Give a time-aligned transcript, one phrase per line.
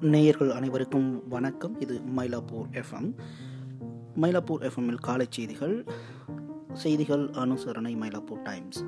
[0.00, 1.80] நேயர்கள் அனைவருக்கும் வணக்கம்.
[1.80, 3.14] இது மயிலாப்பூர் எஃப்எம்
[4.20, 5.84] மயிலாப்பூர் எஃப்எம்மில் காலை செய்திகள்.
[6.72, 8.84] செய்திகள் அனுசரணை மயிலாப்பூர் டைம்ஸ்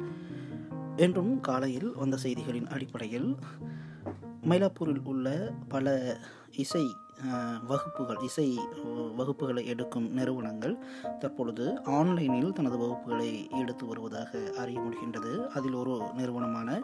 [0.96, 3.36] என்றும் காலையில் வந்த செய்திகளின் அடிப்படையில்
[4.48, 6.16] மயிலாப்பூரில் உள்ள பல
[6.56, 6.96] இசை
[7.68, 8.58] வகுப்புகள் இசை
[9.18, 10.78] வகுப்புகளை எடுக்கும் நிறுவனங்கள்
[11.18, 15.46] தற்பொழுது ஆன்லைனில் தனது வகுப்புகளை எடுத்து வருவதாக அறிய முடிகின்றது.
[15.46, 16.80] அதில் ஒரு நிறுவனமான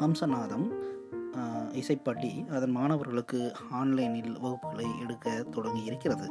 [0.00, 0.68] ஹம்சநாதம்
[1.72, 6.30] இசைப்பட்டி இசைப்பள்ளி அதன் மாணவர்களுக்கு ஆன்லைனில் வகுப்புகளை எடுக்க தொடங்கி இருக்கிறது.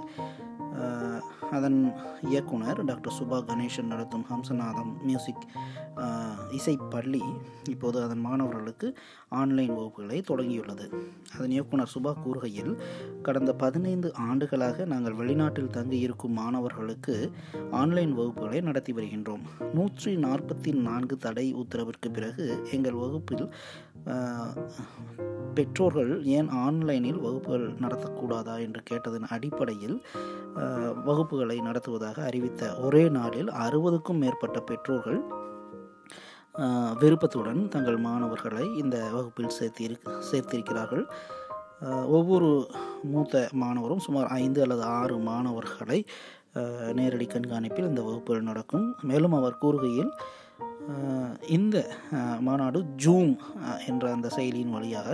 [1.51, 5.47] அதன் இயக்குனர் டாக்டர் சுபா கணேசன் நடத்தும் ஹம்சநாதம் மியூசிக்
[6.57, 7.21] இசைப்பள்ளி
[7.69, 8.87] இப்போது அதன் மாணவர்களுக்கு
[9.29, 10.85] ஆன்லைன் வகுப்புகளை தொடங்கியுள்ளது.
[11.35, 12.73] அதன் இயக்குனர் சுபா கூறுகையில்
[13.21, 17.31] கடந்த பதினைந்து ஆண்டுகளாக நாங்கள் வெளிநாட்டில் தங்கி இருக்கும் மாணவர்களுக்கு
[17.71, 19.43] ஆன்லைன் வகுப்புகளை நடத்தி வருகின்றோம்.
[19.73, 23.47] நூற்றி நாற்பத்தி நான்கு தடை உத்தரவிற்கு பிறகு எங்கள் வகுப்பில்
[25.53, 29.97] பெற்றோர்கள் ஏன் ஆன்லைனில் வகுப்புகள் நடத்தக்கூடாதா என்று கேட்டதன் அடிப்படையில்
[31.05, 35.19] வகுப்புகளை நடத்துவதாக அறிவித்த ஒரே நாளில் அறுபதுக்கும் மேற்பட்ட பெற்றோர்கள்
[37.01, 39.97] விருப்பத்துடன் தங்கள் மாணவர்களை இந்த வகுப்பில் சேர்த்திரு
[40.29, 41.03] சேர்த்திருக்கிறார்கள்.
[42.17, 42.49] ஒவ்வொரு
[43.13, 45.99] மூத்த மாணவரும் சுமார் ஐந்து அல்லது ஆறு மாணவர்களை
[46.99, 48.85] நேரடி கண்காணிப்பில் இந்த வகுப்புகள் நடக்கும்.
[49.09, 50.11] மேலும் அவர் கூறுகையில்
[51.57, 51.77] இந்த
[52.39, 53.33] மாநாடு ஜூம்
[53.87, 55.09] என்ற அந்த செயலியின் வழியாக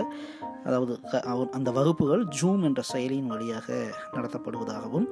[0.65, 0.93] அதாவது
[1.57, 3.67] அந்த வகுப்புகள் ஜூம் என்ற செயலியின் வழியாக
[4.15, 5.07] நடத்தப்படுவதாகவும்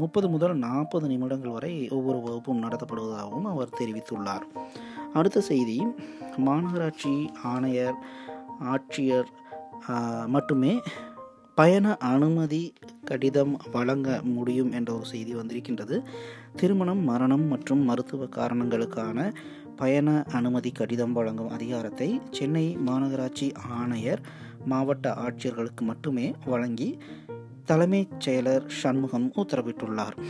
[0.00, 4.46] முப்பது முதல் நாற்பது நிமிடங்கள் வரை ஒவ்வொரு வகுப்பும் நடத்தப்படுவதாகவும் அவர் தெரிவித்துள்ளார்.
[5.12, 5.78] அடுத்த செய்தி
[6.36, 7.98] மாநகராட்சி ஆணையர்
[8.64, 9.30] ஆட்சியர்
[10.26, 10.80] மட்டுமே
[11.54, 12.72] பயண அனுமதி
[13.04, 15.96] கடிதம் வழங்க முடியும் என்ற ஒரு செய்தி வந்திருக்கின்றது.
[16.56, 19.34] திருமணம் மரணம் மற்றும் மருத்துவ காரணங்களுக்கான
[19.76, 24.22] பயண அனுமதி கடிதம் வழங்கும் அதிகாரத்தை சென்னை மாநகராட்சி ஆணையர்
[24.64, 26.98] மாவட்ட ஆட்சியர்களுக்கு மட்டுமே வழங்கி
[27.64, 30.22] தலைமைச் செயலர் சண்முகம் உத்தரவிட்டுள்ளார்.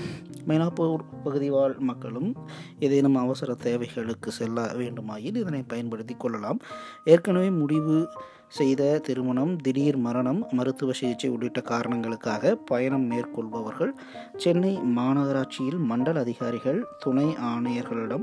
[0.49, 2.37] மயிலாப்பூர் பகுதி வாழ் மக்களும்
[2.79, 6.59] ஏதேனும் அவசர தேவைகளுக்கு செல்ல வேண்டுமாயின் இதனை பயன்படுத்தி கொள்ளலாம்.
[7.05, 8.09] ஏற்கனவே முடிவு
[8.53, 13.93] செய்த திருமணம் திடீர் மரணம் மருத்துவ சிகிச்சை உள்ளிட்ட காரணங்களுக்காக பயணம் மேற்கொள்பவர்கள்
[14.37, 18.23] சென்னை மாநகராட்சியில் மண்டல அதிகாரிகள் துணை ஆணையர்களிடம்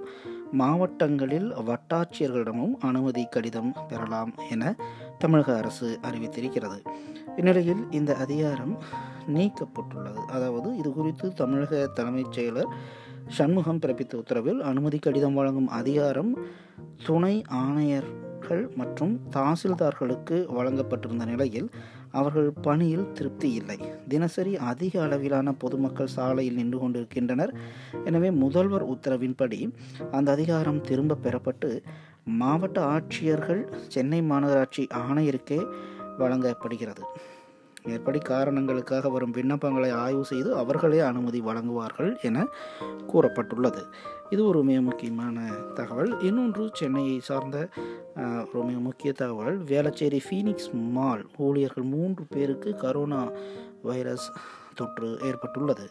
[0.52, 4.76] மாவட்டங்களில் வட்டாட்சியர்களிடமும் அனுமதி கடிதம் பெறலாம் என
[5.18, 6.80] தமிழக அரசு அறிவித்திருக்கிறது.
[7.38, 8.78] இந்நிலையில் இந்த அதிகாரம்
[9.28, 10.26] நீக்கப்பட்டுள்ளது.
[10.28, 12.72] அதாவது இது குறித்து தமிழக தலைமைச் செயலர்
[13.28, 16.38] சண்முகம் பிறப்பித்த உத்தரவில் அனுமதி கடிதம் வழங்கும் அதிகாரம்
[17.06, 21.68] துணை ஆணையர் ஆணையர்கள் மற்றும் தாசில்தார்களுக்கு வழங்கப்பட்டிருந்த நிலையில்
[22.12, 23.78] அவர்கள் பணியில் திருப்தி இல்லை.
[24.08, 27.52] தினசரி அதிக அளவிலான பொதுமக்கள் சாலையில் நின்று கொண்டிருக்கின்றனர்.
[28.06, 29.60] எனவே முதல்வர் உத்தரவின்படி
[30.12, 31.72] அந்த அதிகாரம் திரும்ப பெறப்பட்டு
[32.42, 33.62] மாவட்ட ஆட்சியர்கள்
[33.96, 35.60] சென்னை மாநகராட்சி ஆணையருக்கே
[36.18, 37.04] வழங்கப்படுகிறது.
[37.84, 42.46] மேற்படி காரணங்களுக்காக வரும் விண்ணப்பங்களை ஆய்வு செய்து அவர்களே அனுமதி வழங்குவார்கள் என
[43.14, 43.84] கூறப்பட்டுள்ளது.
[44.30, 46.20] இது ஒரு மிக முக்கியமான தகவல்.
[46.20, 47.70] இன்னொன்று சென்னையை சார்ந்த
[48.54, 49.64] ஒரு மிக முக்கிய தகவல்.
[49.64, 53.32] வேளச்சேரி ஃபீனிக்ஸ் மால் ஊழியர்கள் மூன்று பேருக்கு கரோனா
[53.84, 54.32] வைரஸ்
[54.76, 55.88] தொற்று ஏற்பட்டுள்ளது.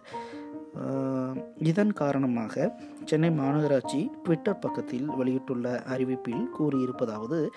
[1.57, 7.49] இதன் காரணமாக சென்னை மாநகராட்சி ட்விட்டர் பக்கத்தில் வெளியிட்டுள்ள அறிவிப்பில் கூறியிருப்பதாவது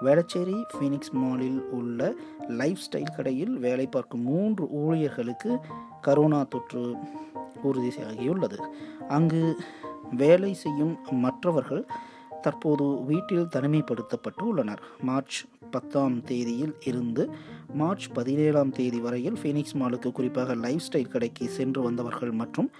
[0.00, 2.14] வேளச்சேரி ஃபீனிக்ஸ் மாலில் உள்ள
[2.48, 5.58] லைஃப் ஸ்டைல் கடையில் வேலை பார்க்கும் மூன்று ஊழியர்களுக்கு
[6.06, 6.96] கரோனா தொற்று
[7.62, 8.58] உறுதியாகியுள்ளது
[9.08, 9.56] அங்கு
[10.10, 11.86] வேலை செய்யும் மற்றவர்கள்
[12.42, 17.24] தற்போது வீட்டில் தனிமைப்படுத்தப்பட்டு உள்ளனர் மார்ச் பத்தாம் தேதியில் இருந்து
[17.74, 22.70] மார்ச் பதினேழாம் தேதி வரையில் ஃபீனிக்ஸ் மாலுக்கு குறிப்பாக லைஃப் ஸ்டைல் கடைக்கு சென்று வந்தவர்கள் மற்றும்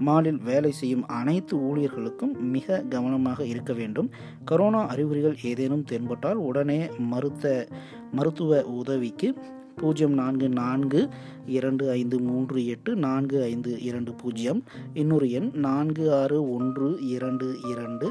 [0.00, 4.10] மாலில் வேலை செய்யும் அனைத்து ஊழியர்களுக்கும் மிக கவனமாக இருக்க வேண்டும்.
[4.50, 6.80] கரோனா அறிகுறிகள் ஏதேனும் தென்பட்டால் உடனே
[7.12, 7.68] மருத்த
[8.12, 9.34] மருத்துவ உதவிக்கு
[9.76, 11.08] பூஜ்ஜியம் நான்கு நான்கு
[11.46, 14.60] இரண்டு ஐந்து மூன்று எட்டு நான்கு ஐந்து இரண்டு பூஜ்ஜியம்
[14.94, 18.08] இன்னொரு எண் நான்கு ஆறு ஒன்று இரண்டு இரண்டு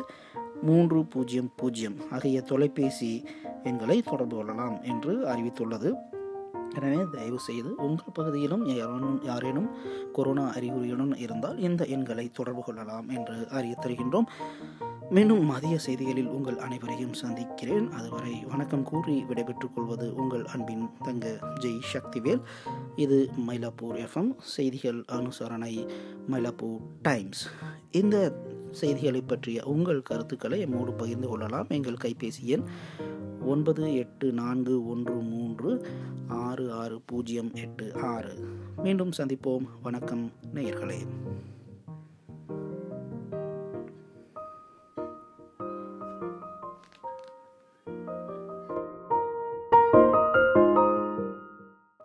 [0.61, 3.11] மூன்று பூஜ்ஜியம் பூஜ்ஜியம் ஆகிய தொலைபேசி
[3.63, 5.93] எண்களை தொடர்பு கொள்ளலாம் என்று அறிவித்துள்ளது.
[6.75, 9.69] எனவே தயவு செய்து உங்கள் பகுதியிலும் யாரேனும் யாரேனும்
[10.13, 14.25] கொரோனா அறிகுறியுடன் இருந்தால் இந்த எண்களை தொடர்பு கொள்ளலாம் என்று அறிய தருகின்றோம்
[15.09, 17.91] மீண்டும் மதிய செய்திகளில் உங்கள் அனைவரையும் சந்திக்கிறேன்.
[17.91, 22.41] அதுவரை வணக்கம் கூறி விடைபெற்றுக் கொள்வது உங்கள் அன்பின் தங்க ஜெய் சக்திவேல்.
[22.95, 24.35] இது மயிலாப்பூர் எஃப்எம்.
[24.39, 25.89] செய்திகள் அனுசரணை
[26.31, 27.47] மயிலாப்பூர் டைம்ஸ்.
[27.91, 28.33] இந்த
[28.71, 31.65] செய்திகளை பற்றிய உங்கள் கருத்துக்களை எம்மோடு பகிர்ந்து கொள்ளலாம்.
[31.69, 32.63] எங்கள் கைபேசி எண்
[33.41, 35.88] ஒன்பது எட்டு நான்கு ஒன்று மூன்று
[36.27, 38.33] ஆறு ஆறு பூஜ்ஜியம் எட்டு ஆறு.
[38.77, 39.67] மீண்டும் சந்திப்போம்.
[39.81, 40.99] வணக்கம் நேயர்களே.